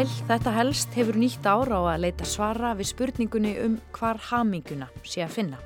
[0.00, 4.86] Sæl, þetta helst hefur nýtt ára á að leita svara við spurningunni um hvar haminguna
[5.04, 5.58] sé að finna.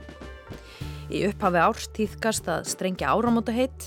[1.06, 3.86] Í upphafi árs týðkast að strengja áramóta heitt,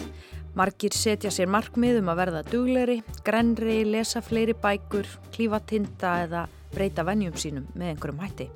[0.55, 2.97] margir setja sér markmið um að verða dugleri,
[3.27, 8.51] grenri, lesa fleiri bækur, klífa tinda eða breyta vennjum sínum með einhverjum hætti.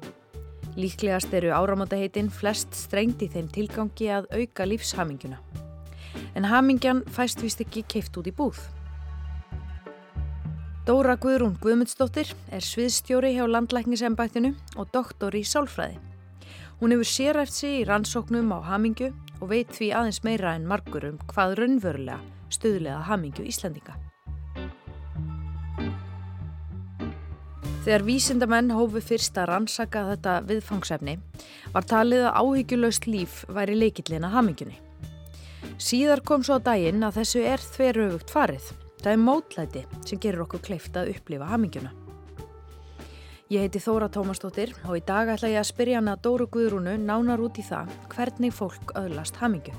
[0.80, 5.44] Líklegast eru áramóta heitin flest strengt í þeim tilgangi að auka lífshaminguna.
[6.40, 8.64] En hamingjan fæst vist ekki keift út í búð.
[10.81, 15.99] Dóra Guðrún Guðmundsdóttir er sviðstjóri hjá landlæknisembættinu og doktor í sálfræði.
[16.80, 21.05] Hún hefur séræft sig í rannsóknum á hamingu og veit því aðeins meira en margur
[21.12, 22.17] um hvað raunverulega
[22.49, 23.94] stöðlega hamingu Íslandinga.
[27.85, 31.20] Þegar vísindamenn hófu fyrst að rannsaka þetta viðfangsefni
[31.76, 34.82] var talið að áhyggjulöst líf væri leikillin að hamingunni.
[35.77, 38.73] Síðar kom svo að daginn að þessu er þverjöfugt farið.
[39.02, 41.90] Það er mótlæti sem gerur okkur kleift að upplifa hamingjuna.
[43.49, 47.41] Ég heiti Þóra Tómastóttir og í dag ætla ég að spyrja hana Dóru Guðrúnu nánar
[47.41, 49.74] út í það hvernig fólk öðlast hamingju.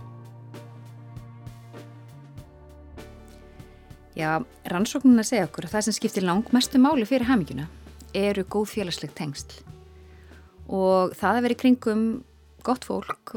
[4.18, 7.68] Já, rannsóknuna segja okkur að það sem skiptir langmestu máli fyrir hamingjuna
[8.18, 9.62] eru góð félagsleg tengsl
[10.66, 12.04] og það að vera í kringum
[12.66, 13.32] gott fólk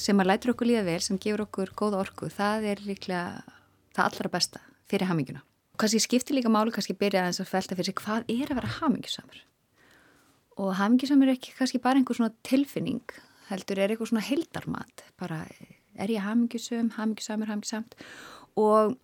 [0.00, 3.44] sem að lætur okkur líða vel, sem gefur okkur góða orku, það er líklega
[3.94, 5.44] það allra besta fyrir haminguna.
[5.80, 8.72] Kanski skiptir líka máli, kannski byrja aðeins að felta fyrir sig hvað er að vera
[8.80, 9.42] hamingjusamur.
[10.60, 13.04] Og hamingjusamur er ekki kannski bara einhver svona tilfinning,
[13.48, 15.44] heldur er eitthvað svona heldarmat, bara
[16.00, 17.96] er ég hamingjusum, hamingjusamur, hamingjusamt
[18.60, 18.96] og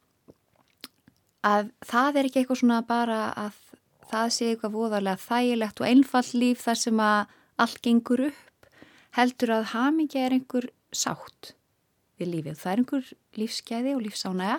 [1.46, 3.58] að það er ekki eitthvað svona bara að
[4.10, 8.70] það sé eitthvað voðarlega þægilegt og einfall líf þar sem að allt gengur upp,
[9.16, 11.54] heldur að hamingja er einhver sátt
[12.20, 12.58] við lífið.
[12.60, 14.58] Það er einhver lífsgæði og lífsánæga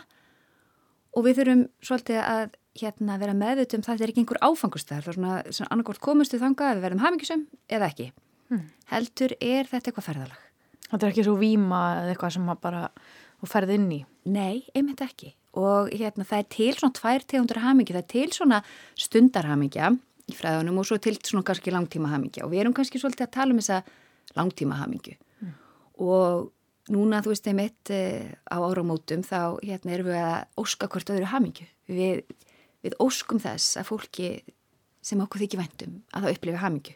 [1.18, 5.72] og við þurfum svolítið að hérna, vera meðutum það er ekki einhver áfangustæðar svona, svona
[5.74, 8.12] annarkort komustu þanga að við verðum hamingisum eða ekki.
[8.48, 8.68] Hmm.
[8.88, 10.44] heldur er þetta eitthvað ferðalag?
[10.88, 12.84] Þetta er ekki svo výma eða eitthvað sem maður bara
[13.52, 13.98] ferði inn í?
[14.32, 15.34] Nei, einmitt ekki.
[15.60, 18.62] Og hérna, það er til svona tvær tegundur hamingi það er til svona
[19.04, 19.90] stundarhamingja
[20.28, 23.36] í fræðunum og svo til svona kannski langtíma hamingja og við erum kannski svolítið að
[23.36, 23.82] tala um þessa
[24.38, 25.54] langtíma hamingju hmm.
[26.04, 26.50] og
[26.94, 31.32] Núna, þú veist, einmitt eh, á áramótum þá hérna, erum við að óska hvort öðru
[31.34, 31.66] hamingju.
[31.92, 32.22] Við,
[32.86, 34.30] við óskum þess að fólki
[35.04, 36.96] sem okkur þykir vendum að það upplifi hamingju.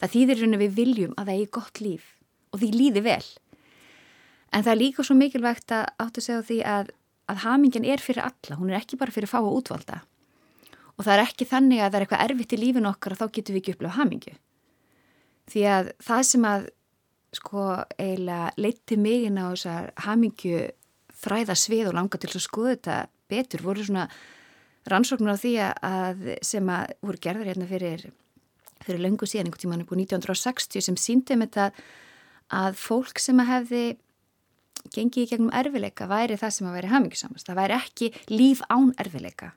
[0.00, 2.08] Það þýðir raun og við viljum að það eigi gott líf
[2.50, 3.24] og því líði vel.
[4.50, 6.92] En það er líka svo mikilvægt að áttu að segja því að,
[7.30, 10.00] að hamingjan er fyrir alla, hún er ekki bara fyrir fá og útvalda.
[10.98, 13.26] Og það er ekki þannig að það er eitthvað erfitt í lífin okkar og þá
[13.36, 14.34] getum við ekki upplifa hamingju.
[15.50, 16.66] Því að það sem að
[17.36, 17.64] sko
[17.96, 20.66] eiginlega leitti mig inn á þessar hamingju
[21.20, 22.98] fræða svið og langa til að skoða þetta
[23.30, 24.08] betur voru svona
[24.90, 28.06] rannsóknur á því að sem að voru gerðar hérna fyrir,
[28.84, 31.70] fyrir löngu síðan einhvern tíman upp á 1960 sem síndi um þetta
[32.60, 33.84] að fólk sem að hefði
[34.94, 37.46] gengið í gegnum erfileika væri það sem að væri hamingjusamast.
[37.46, 39.52] Það væri ekki líf án erfileika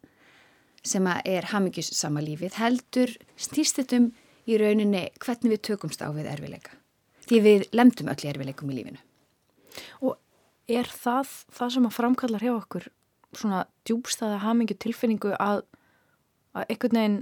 [0.83, 4.11] sem að er hamingjusama lífið heldur stýstitum
[4.43, 6.75] í rauninni hvernig við tökumst á við erfileika
[7.27, 9.01] því við lemdum öll erfileikum í lífinu.
[10.05, 10.17] Og
[10.69, 12.89] er það það sem að framkallar hjá okkur
[13.33, 15.63] svona djúbstæða hamingju tilfinningu að,
[16.53, 17.21] að einhvern veginn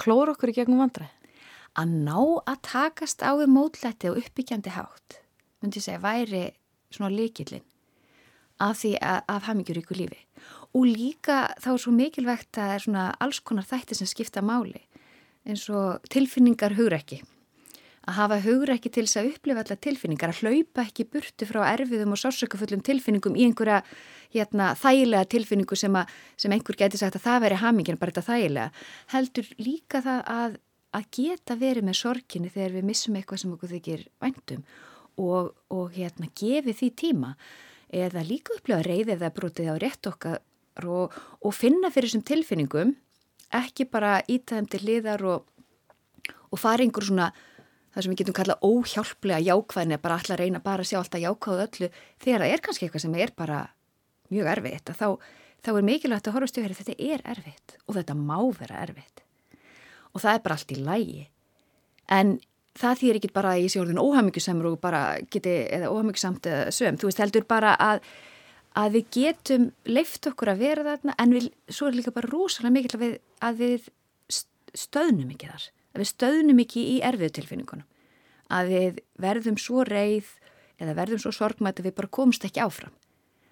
[0.00, 1.12] klóra okkur í gegnum vandræð?
[1.76, 5.18] Að ná að takast á við mótlætti og uppbyggjandi hátt,
[5.60, 6.44] myndi ég segja, væri
[6.92, 7.64] svona líkillin
[8.64, 10.22] af því að, af hamingjur ykkur lífi.
[10.76, 14.44] Og líka þá er svo mikilvægt að það er svona alls konar þætti sem skipta
[14.44, 14.80] máli
[15.46, 17.20] eins og tilfinningar hugur ekki
[18.06, 21.62] að hafa hugur ekki til þess að upplifa alla tilfinningar, að hlaupa ekki burti frá
[21.72, 23.80] erfiðum og sársökafullum tilfinningum í einhverja
[24.34, 28.26] hérna, þægilega tilfinningu sem, að, sem einhver geti sagt að það veri hamingin bara þetta
[28.28, 28.84] þægilega,
[29.14, 30.58] heldur líka það að,
[30.98, 34.62] að geta verið með sorginni þegar við missum eitthvað sem okkur þykir væntum
[35.16, 37.32] og, og hérna, gefi því tíma.
[37.96, 42.94] Eða líka upplifa reyðið eða brotið á rétt okkar og, og finna fyrir þessum tilfinningum,
[43.54, 45.46] ekki bara ítaðum til liðar og,
[46.50, 47.30] og fara einhver svona
[47.96, 50.98] það sem við getum kallað óhjálplega jákvæðin er bara alltaf að reyna bara að sjá
[51.00, 51.88] alltaf jákvæðu öllu.
[52.20, 53.60] Þegar það er kannski eitthvað sem er bara
[54.34, 55.08] mjög erfitt þá,
[55.64, 59.24] þá er mikilvægt að horfa stjóðherri þetta er erfitt og þetta má vera erfitt.
[60.12, 61.24] Og það er bara allt í lægi
[62.12, 62.36] en
[62.76, 65.02] það þýr ekki bara að ég sé orðin óhamingjusamur og bara
[65.32, 68.04] geti eða óhamingjusamt eða söm, þú veist heldur bara að
[68.76, 72.74] að við getum leift okkur að vera þarna en við, svo er líka bara rosalega
[72.74, 73.86] mikilvægt að við
[74.76, 77.88] stöðnum ekki þar að við stöðnum ekki í erfið tilfinningunum,
[78.52, 80.28] að við verðum svo reið
[80.76, 82.94] eða verðum svo sorgmætt að við bara komst ekki áfram.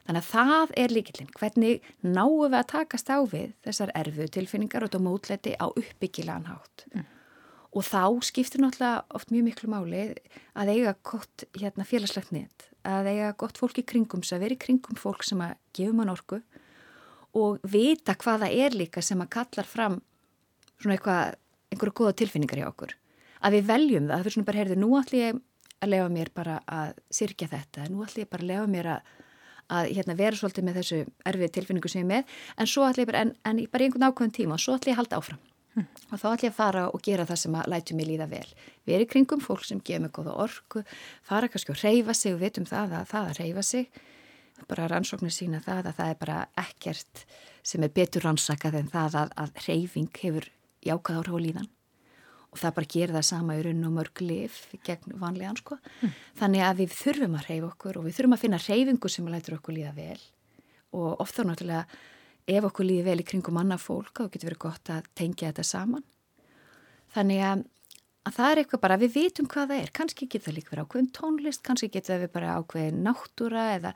[0.05, 1.31] Þannig að það er líkillin.
[1.33, 6.51] Hvernig náum við að takast á við þessar erfu tilfinningar og þetta mótleiti á uppbyggilegan
[6.51, 6.85] hátt.
[6.93, 7.07] Mm.
[7.75, 10.03] Og þá skiptir náttúrulega oft mjög miklu máli
[10.53, 14.61] að eiga gott hérna, félagslegt nýtt, að eiga gott fólk í kringum, að vera í
[14.61, 16.43] kringum fólk sem að gefa mann orku
[17.35, 19.99] og vita hvaða er líka sem að kallar fram
[20.79, 21.41] svona eitthvað,
[21.75, 22.95] einhverju goða tilfinningar í okkur.
[23.45, 25.43] Að við veljum það, það fyrir svona bara, heyrðu, nú ætlum ég
[25.85, 29.13] að lefa mér bara að sirkja þetta, nú ætlum ég bara að lefa mér að
[29.73, 31.01] að hérna, vera svolítið með þessu
[31.31, 32.39] erfið tilfinningu sem ég er með.
[32.61, 34.99] En svo ætlum ég bara, en, en bara einhvern ákveðin tíma og svo ætlum ég
[34.99, 35.43] að halda áfram.
[35.75, 35.89] Hm.
[36.13, 38.47] og þá ætlum ég að fara og gera það sem að lætu mig líða vel.
[38.87, 40.85] Erum kringum fólk sem gefur mig góða orku
[41.27, 43.89] fara kannski að reyfa sig og vitum það að það að reyfa sig.
[44.71, 47.25] Bara rannsóknir sína það að það er bara ekkert
[47.67, 50.47] sem er betur rannsakað en það að, að reyfing hefur
[50.85, 51.71] jákað áhrif á líðan
[52.55, 55.79] og það bara gerir það sama í raun og mörg lif gegn vanlegan sko.
[56.01, 56.13] Mm.
[56.39, 59.57] Þannig að við þurfum að reyfa okkur og við þurfum að finna reyfingu sem lætur
[59.59, 60.21] okkur líða vel
[60.95, 62.01] og ofta er náttúrulega
[62.55, 65.67] ef okkur líði vel í kringum annað fólk þá getur verið gott að tengja þetta
[65.67, 66.05] saman.
[67.15, 67.65] Þannig að,
[68.29, 70.87] að það er eitthvað bara, við vitum hvað það er, kannski getur það líka verið
[70.87, 73.95] ákveðin tónlist, kannski getur það bara ákveðin náttúra eða,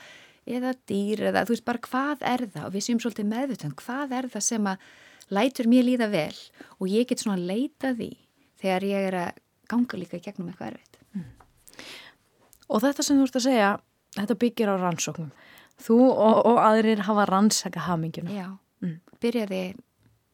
[0.49, 4.17] eða dýr eða þú veist bara hvað er það og við séum svolítið meðvitað, hvað
[4.19, 4.89] er það sem að
[5.35, 6.37] lætur mér líða vel
[6.79, 8.13] og ég get svona leitað í
[8.61, 10.99] þegar ég er að ganga líka gegnum eitthvað erfitt.
[11.13, 11.29] Mm.
[12.69, 13.71] Og þetta sem þú ert að segja,
[14.17, 15.31] þetta byggir á rannsóknum.
[15.79, 18.35] Þú og, og aðrir hafa rannsaka haminguna.
[18.35, 18.49] Já,
[18.83, 18.97] mm.
[19.23, 19.63] byrjaði,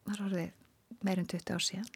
[0.09, 1.91] var orðið meirum 20 ár síðan,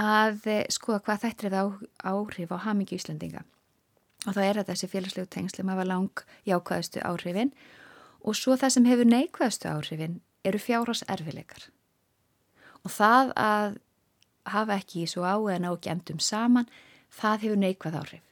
[0.00, 1.56] að eh, skoða hvað þetta er
[2.02, 3.44] áhrif á hamingi Íslandinga.
[4.24, 7.52] Og það er að þessi félagslegu tengsli maður var lang jákvæðustu áhrifin
[8.24, 11.68] og svo það sem hefur neikvæðustu áhrifin eru fjárhás erfileikar.
[12.84, 13.78] Og það að
[14.54, 16.68] hafa ekki svo á eða ná ekki endum saman,
[17.14, 18.28] það hefur neikvæð áhrif.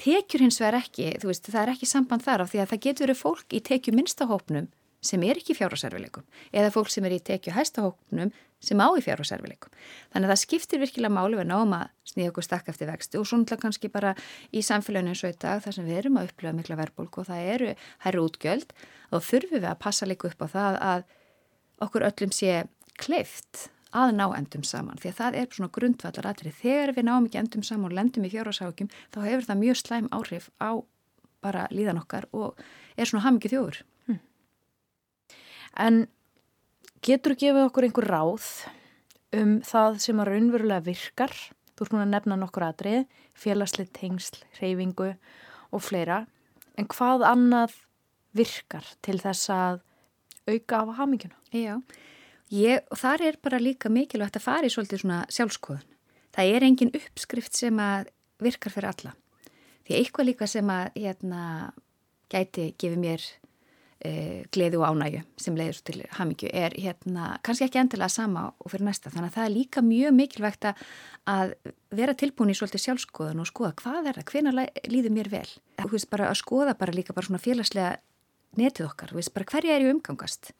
[0.00, 2.82] Tekjur hins vegar ekki, þú veist, það er ekki samband þar af því að það
[2.86, 4.70] getur verið fólk í tekju minnstahópnum
[5.04, 6.24] sem er ekki í fjárháserfileikum
[6.56, 8.32] eða fólk sem er í tekju hæstahópnum
[8.64, 9.72] sem á í fjárháserfileikum.
[10.14, 13.58] Þannig að það skiptir virkilega máli við náma sníða okkur stakk eftir vexti og svona
[13.60, 14.14] kannski bara
[14.50, 17.28] í samfélaginu eins og í dag þar sem við erum að upplifa mikla verðbólku og
[17.28, 17.74] það eru
[18.06, 18.72] hærru útgjöld
[19.12, 21.06] þá þurfum við að passa líka upp á það að
[21.84, 22.64] okkur öllum sé
[23.00, 27.28] kleift að ná endum saman því að það er svona grundvallar aðrið þegar við náum
[27.28, 30.70] ekki endum saman og lendum í fjárhásákjum þá hefur það mjög slæm áhrif á
[31.44, 32.58] bara líðan okkar og
[32.96, 34.20] er svona hafmikið þjóður hm.
[35.84, 36.00] En
[37.04, 38.48] getur þú gefið okkur einhver ráð
[39.34, 41.36] um það sem að raunverulega virkar
[41.74, 43.04] þú ert núna að nefna nokkur aðrið
[43.34, 45.12] félagsli tengsl, reyfingu
[45.74, 46.22] og fleira,
[46.78, 47.74] en hvað annað
[48.34, 49.80] virkar til þess að
[50.50, 51.38] auka á hafmyggjuna?
[51.54, 51.78] Já
[52.52, 55.86] Ég, þar er bara líka mikilvægt að fara í svolítið svona sjálfskoðun.
[56.34, 58.10] Það er engin uppskrift sem að
[58.42, 59.14] virkar fyrir alla.
[59.84, 61.40] Því eitthvað líka sem að hérna,
[62.32, 67.80] gæti gefið mér uh, gleði og ánægju sem leiður til hamingju er hérna, kannski ekki
[67.80, 69.12] endilega sama og fyrir næsta.
[69.14, 71.54] Þannig að það er líka mjög mikilvægt að
[71.94, 75.48] vera tilbúin í svolítið sjálfskoðun og skoða hvað er það, hvena líður mér vel.
[75.80, 77.96] Þú veist bara að skoða bara líka bara svona félagslega
[78.60, 80.52] netið okkar, þú veist bara hverja er ég umgangast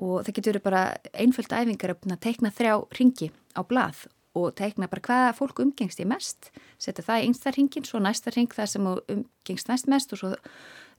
[0.00, 5.02] og það getur bara einföld æfingar að teikna þrjá ringi á blað og teikna bara
[5.04, 6.50] hvaða fólk umgengst í mest.
[6.82, 10.32] Setja það í einsta ringin, svo næsta ring það sem umgengst næst mest og svo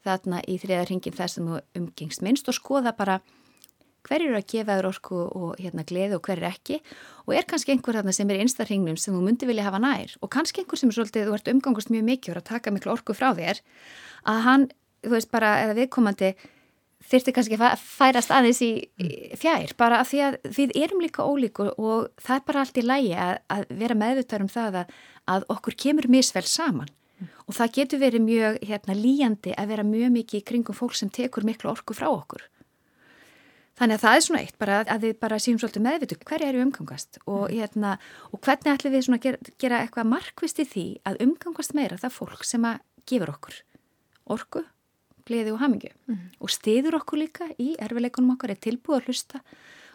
[0.06, 1.50] þarna í þriða ringin það sem
[1.82, 3.20] umgengst minnst og skoða bara
[4.06, 6.80] hver eru að gefa þér orku og hérna gleði og hver er ekki.
[7.25, 9.82] Og er kannski einhver þarna sem er í einsta ringnum sem þú myndi vilja hafa
[9.82, 10.14] nær.
[10.22, 12.94] Og kannski einhver sem er svolítið, þú ert umgangast mjög mikið og að taka miklu
[12.94, 13.62] orku frá þér
[14.30, 14.68] að hann,
[15.06, 16.32] þú veist bara, eða viðkomandi
[17.10, 18.72] þurfti kannski að færast aðeins í
[19.38, 22.86] fjær bara af því að við erum líka ólíkur og það er bara allt í
[22.86, 24.98] lægi að, að vera meðvitað um það að,
[25.36, 27.30] að okkur kemur misvel saman mm.
[27.46, 31.14] og það getur verið mjög hérna, líjandi að vera mjög mikið í kringum fólk sem
[31.14, 32.50] tekur miklu orku frá okkur.
[33.76, 36.62] Þannig að það er svona eitt bara að við bara séum svolítið meðvitu hverja eru
[36.64, 37.56] umgangast og, mm.
[37.58, 37.98] hérna,
[38.32, 42.16] og hvernig ætlum við að gera, gera eitthvað markvist í því að umgangast meira það
[42.16, 43.60] fólk sem að gefur okkur
[44.32, 44.64] orku
[45.25, 46.29] gleði og hamingu mm -hmm.
[46.39, 49.41] og stiður okkur líka í erfileikunum okkar, er tilbúið að hlusta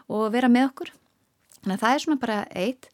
[0.08, 0.92] og vera með okkur.
[1.62, 2.88] Þannig að það er svona bara eitt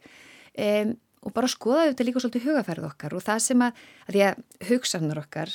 [0.58, 3.72] um, og bara skoða þetta líka svolítið hugafærið okkar og það sem að,
[4.06, 4.34] að því að
[4.68, 5.50] hugsanar okkar,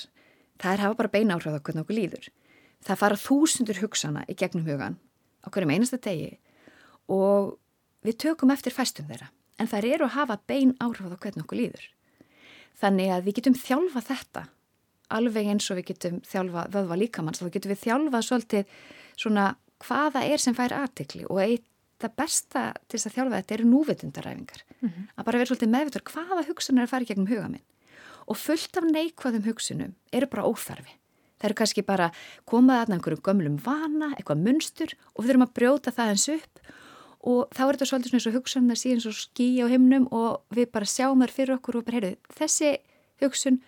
[0.60, 2.30] það er hafa bara beina áhrif okkur nokkuð líður.
[2.82, 4.98] Það fara þúsundur hugsana í gegnum hugan
[5.48, 6.38] okkur um einasta degi
[7.12, 7.58] og
[8.06, 9.30] við tökum eftir fæstum þeirra
[9.62, 11.86] en það eru að hafa bein áhrif okkur nokkuð líður.
[12.82, 14.46] Þannig að við getum þjálfa þetta
[15.18, 18.80] alveg eins og við getum þjálfa vöðva líkamanns, þá getum við þjálfa svolítið
[19.20, 19.50] svona
[19.82, 21.68] hvaða er sem fær aðtikli og eitt
[22.02, 24.64] það besta til þess að þjálfa þetta eru núvitundaræfingar.
[24.80, 25.06] Mm -hmm.
[25.18, 27.68] að bara vera svolítið meðvitur hvaða hugsun er að fara gegnum huga minn.
[28.28, 30.94] Og fullt af neikvæðum hugsunum eru bara óþarfi.
[31.42, 32.12] Það eru kannski bara
[32.46, 36.60] komað að einhverjum gömlum vana, eitthvað munstur og við þurfum að brjóta það eins upp.
[37.22, 40.06] Og þá er þetta svolítið svona eins og hugsanum það síðan svo skí á himnum
[40.12, 42.78] og við bara sjáum þar fyrir okkur og bara heyrðu, þessi
[43.22, 43.62] hugsun,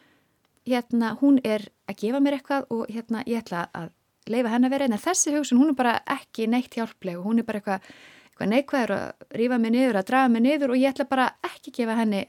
[0.67, 3.91] hérna, hún er að gefa mér eitthvað og hérna, ég ætla að
[4.31, 7.41] leifa henn að vera en þessi hugsun, hún er bara ekki neitt hjálpleg og hún
[7.41, 7.89] er bara eitthvað,
[8.29, 11.73] eitthvað neikvæður að rífa mig niður, að draga mig niður og ég ætla bara ekki
[11.73, 12.23] að gefa henni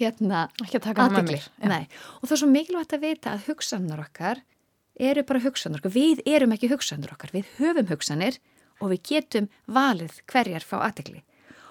[0.00, 0.46] hérna
[1.04, 1.40] aðtegli.
[2.20, 4.42] Og það er svo mikilvægt að vita að hugsanar okkar
[5.00, 5.94] eru bara hugsanar okkar.
[5.94, 8.38] Við erum ekki hugsanar okkar, við höfum hugsanir
[8.80, 11.22] og við getum valið hverjar fá aðtegli.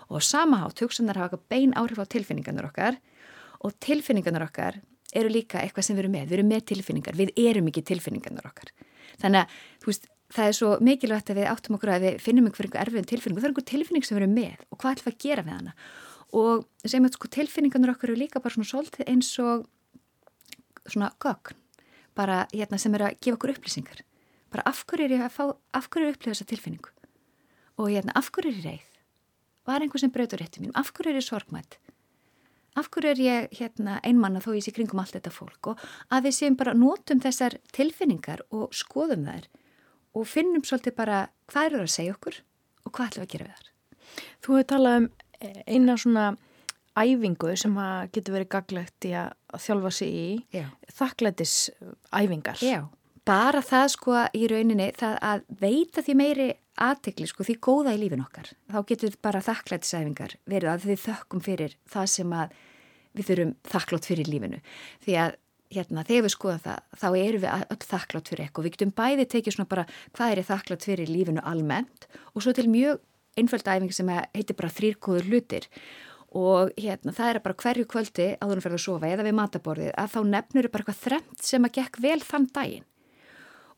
[0.09, 2.99] Og samahátt hugsanar hafa bein áhrif á tilfinningarnar okkar
[3.65, 4.79] og tilfinningarnar okkar
[5.15, 6.29] eru líka eitthvað sem við erum með.
[6.29, 8.73] Við erum með tilfinningar, við erum ekki tilfinningarnar okkar.
[9.21, 12.69] Þannig að veist, það er svo mikilvægt að við áttum okkur að við finnum einhver
[12.83, 13.41] erfiðum tilfinningu.
[13.41, 15.55] Það er einhver tilfinning sem við erum með og hvað ætlum við að gera við
[15.57, 15.73] hana.
[16.39, 19.65] Og sem að sko tilfinningarnar okkar eru líka bara svona svolítið eins og
[20.85, 21.57] svona gögn
[22.17, 24.03] bara hérna sem er að gefa okkur upplýsingar.
[24.49, 25.43] Bara af hverju er ég að fá,
[25.77, 26.91] af hverju er upplýða þessa tilfinningu?
[27.79, 28.87] Og hérna af hverju er ég reið?
[29.69, 30.73] Var einhver sem breytur rétti mín?
[30.75, 31.77] Af hverju er ég sorgmætt?
[32.77, 35.71] Af hverju er ég hérna einmanna þó ég sé kringum allt þetta fólk?
[35.71, 39.49] Og að við séum bara notum þessar tilfinningar og skoðum þær
[40.19, 42.37] og finnum svolítið bara hvað eru að segja okkur
[42.85, 43.73] og hvað ætlum að gera við þar.
[44.39, 45.09] Þú hefur talað um
[45.39, 46.27] eina svona
[46.99, 47.75] æfingu sem
[48.13, 50.63] getur verið gaglegt í að þjálfa sig í
[50.97, 52.79] þakklætisæfingar Já,
[53.27, 56.49] bara það sko í rauninni það að veita því meiri
[56.81, 61.43] aðtegli sko því góða í lífin okkar þá getur bara þakklætisæfingar verið að við þökkum
[61.45, 62.57] fyrir það sem að
[63.17, 64.59] við þurfum þakklátt fyrir lífinu.
[65.03, 65.37] Því að
[65.69, 68.67] hérna þegar við skoðum það þá erum við öll þakklátt fyrir eitthvað.
[68.67, 72.69] Við getum bæði tekið svona bara hvað er þakklátt fyrir lífinu almennt og svo til
[72.71, 73.01] mjög
[73.39, 75.69] einföld æfing sem heitir bara þrýrkóður hlutir.
[76.37, 79.93] Og hérna það er bara hverju kvöldi að þú fyrir að sofa eða við mataborðið
[79.97, 82.85] að þá nefnur bara eitthvað þremt sem að gekk vel þann daginn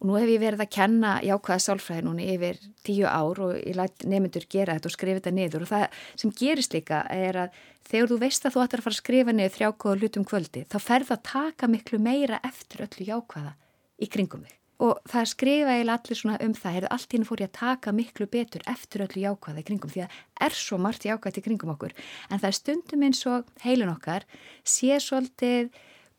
[0.02, 3.76] og nú hef ég verið að kenna jákvæða sálfræði núni yfir tíu ár og ég
[3.78, 5.66] lætt nefnendur gera þetta og skrifa þetta niður.
[5.66, 7.60] Og það sem gerist líka er að
[7.92, 10.78] þegar þú veist að þú ættir að fara að skrifa niður þrjákvæða hlutum kvöldi þá
[10.82, 13.54] ferð að taka miklu meira eftir öllu jákvæða
[14.02, 14.58] í kringum þig.
[14.82, 17.92] Og það skrifa eiginlega allir svona um það hefur allt hinn fór ég að taka
[17.94, 20.16] miklu betur eftir öllu jákvæði kringum því að
[20.48, 21.94] er svo margt jákvæði kringum okkur.
[22.34, 24.26] En það er stundum eins og heilun okkar
[24.66, 25.70] sé svolítið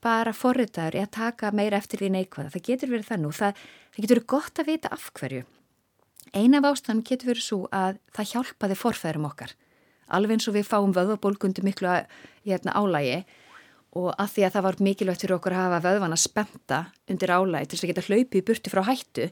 [0.03, 2.53] bara forritaður í að taka meira eftir því neikvæða.
[2.55, 3.61] Það getur verið það nú, það,
[3.93, 5.45] það getur verið gott að vita af hverju.
[6.33, 9.55] Eina af ástæðan getur verið svo að það hjálpaði forfæðurum okkar.
[10.13, 12.11] Alveg eins og við fáum vöðvabólgundu miklu að,
[12.47, 13.23] hérna, álægi
[13.93, 16.79] og að því að það var mikilvægt fyrir okkur að hafa vöðvan að spenta
[17.13, 19.27] undir álægi til þess að geta hlaupið burti frá hættu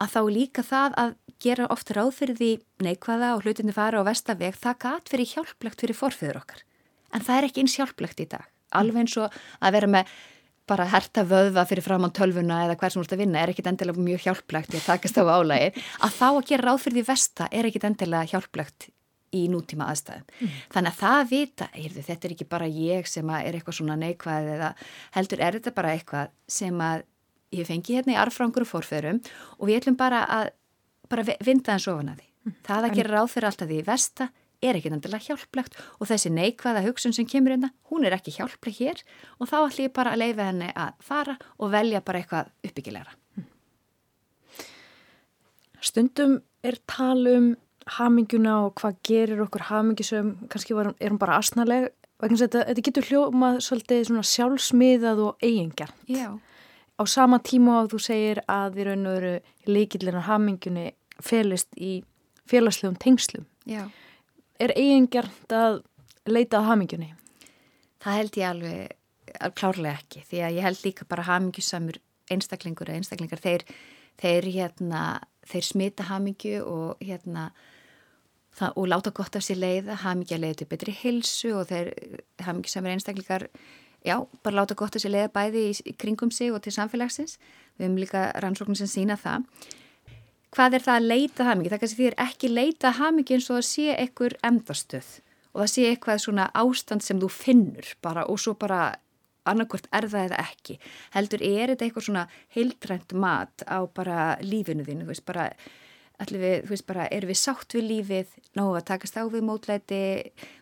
[0.00, 2.52] að þá líka það að gera oft ráð fyrir því
[2.88, 6.64] neikvæða og hlutinni fara á vestaveg það gat verið hjálplegt fyrir forfiður okkar.
[7.12, 10.12] En það er ekki eins hjálplegt í dag alveg eins og að vera með
[10.68, 13.70] bara herta vöðva fyrir fram á tölvuna eða hver sem ert að vinna er ekkit
[13.70, 15.70] endilega mjög hjálplegt í að takast á álægi
[16.04, 18.88] að þá að gera ráð fyrir því vesta er ekkit endilega hjálplegt
[19.36, 20.24] í nútíma aðstæðum.
[20.40, 20.52] Mm.
[20.72, 24.50] Þannig að það vita, heyrðu, þetta er ekki bara ég sem er eitthvað svona neikvæð
[24.54, 24.70] eða
[25.16, 27.04] heldur er þetta bara eitthvað sem að
[27.58, 29.20] ég fengi hérna í arfrangur og forförum
[29.58, 30.52] og við ætlum bara að
[31.08, 32.28] bara vinda hans ofan að því.
[32.48, 32.56] Mm.
[32.68, 34.30] Það að gera ráð fyrir alltaf því versta
[34.62, 38.80] er ekki náttúrulega hjálplegt og þessi neikvæða hugsun sem kemur hérna, hún er ekki hjálpleg
[38.80, 39.02] hér
[39.38, 43.14] og þá ætlum ég bara að leifa henni að fara og velja bara eitthvað uppbyggilegra.
[45.78, 47.52] Stundum er talum
[47.98, 51.88] haminguna og hvað gerir okkur hamingisum, kannski var, er hún bara asnaleg,
[52.20, 55.94] vegna þetta, þetta getur hljómað svolítið svona sjálfsmiðað og eigingjart.
[56.10, 56.34] Já.
[56.98, 59.34] Á sama tíma á þú segir að við raun og veru
[59.70, 60.88] leikillina hamingunni
[61.22, 62.00] felist í
[62.50, 63.46] félagslegum tengslum.
[63.68, 63.86] Já.
[64.58, 65.80] Er eigingjart að
[66.26, 67.12] leita að hamingunni?
[68.02, 71.98] Það held ég alveg klárlega ekki, því að ég held líka bara hamingjusamur
[72.32, 73.64] einstaklingur eða einstaklingar, þeir,
[74.20, 75.02] þeir, hérna,
[75.48, 77.48] þeir smita hamingju og hérna
[78.58, 81.92] það, og láta gott af sér leiða, að leiða til betri hilsu og þeir
[82.42, 83.48] er einstaklingar,
[84.02, 87.38] já, bara láta gott af sér leiða bæði í, í kringum sig og til samfélagsins.
[87.78, 89.46] Við hefum líka rannsóknum sem sína það.
[90.54, 91.72] Hvað er það að leita mikið?
[91.72, 95.10] Það kannski því er ekki leita mikið eins og að sé ekkur endastöð
[95.52, 98.94] og það sé eitthvað svona ástand sem þú finnur bara og svo bara
[99.48, 100.78] annarkvört er það eða ekki.
[101.14, 102.24] Heldur er þetta eitthvað svona
[102.54, 105.48] heildrænt mat á bara lífinu þínu, þú veist, bara
[106.18, 109.44] allir við, þú veist bara, erum við sátt við lífið, náðu að takast á við
[109.46, 110.00] mótlæti,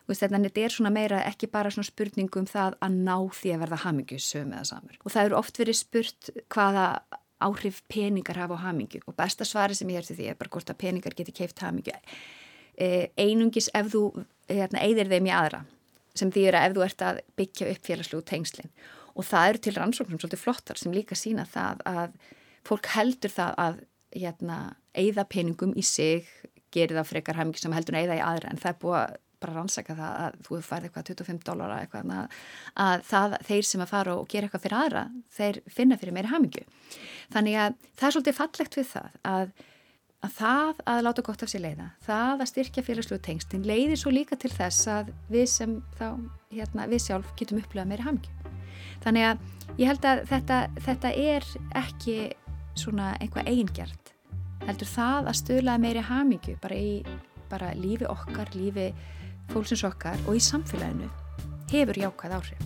[0.07, 3.53] veist, þannig að þetta er svona meira ekki bara svona spurningum það að ná því
[3.55, 4.99] að verða hamingjusum eða samur.
[5.03, 6.87] Og það eru oft verið spurt hvaða
[7.43, 9.03] áhrif peningar hafa á hamingju.
[9.07, 11.61] Og besta svari sem ég er til því er bara hvort að peningar geti keift
[11.63, 11.95] hamingju.
[12.77, 14.03] E, einungis ef þú
[14.49, 15.63] hérna, eigðir þeim í aðra
[16.17, 18.71] sem því er að ef þú ert að byggja upp félagslegu tengslinn
[19.17, 22.17] og það eru til rannsóknum svolítið flottar sem líka sína það að
[22.67, 23.79] fólk heldur það að
[24.17, 24.57] hérna,
[24.97, 26.29] eigða peningum í sig
[26.73, 28.51] gerir það frekar hæmingi sem heldur eigða í aðra.
[28.51, 32.11] En það er búið að bara rannsaka það að þú færði eitthvað 25 dólara eitthvað
[32.17, 35.03] að það, þeir sem að fara og gera eitthvað fyrir aðra
[35.37, 36.63] þeir finna fyrir meiri hæmingu
[37.33, 39.53] þannig að það er svolítið fallegt við það að,
[40.25, 44.13] að það að láta gott af sér leiða það að styrkja félagslu tengstin leiðir svo
[44.15, 46.09] líka til þess að við sem þá,
[46.53, 48.55] hérna, við sjálf getum upplegað meiri hæmingu
[49.05, 52.19] þannig að ég held að þetta, þetta er ekki
[52.77, 54.13] svona einhvað eigingjart
[54.67, 56.93] heldur það að stöðlaða meiri hamingu bara í
[57.47, 58.89] bara lífi okkar, lífi
[59.51, 61.09] fólksins okkar og í samfélaginu
[61.71, 62.63] hefur jákvæð áhrif.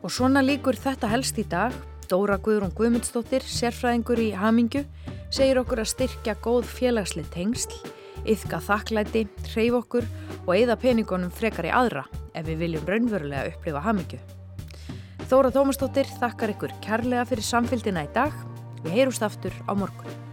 [0.00, 1.74] Og svona líkur þetta helst í dag.
[2.10, 4.82] Dóra Guðrún Guðmundsdóttir, sérfræðingur í hamingu,
[5.30, 7.76] segir okkur að styrkja góð félagsli tengsl,
[8.26, 10.08] yfka þakklæti, hreyf okkur
[10.46, 12.02] og eða peningunum frekar í aðra
[12.34, 14.18] ef við viljum raunverulega upplifa hamingu.
[15.30, 18.34] Þóra Tómasdóttir þakkar ykkur kærlega fyrir samfélgina í dag.
[18.82, 20.29] Við heyrúst aftur á morgun.